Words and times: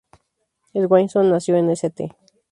Swainson 0.73 1.29
nació 1.29 1.57
en 1.57 1.69
St. 1.69 2.09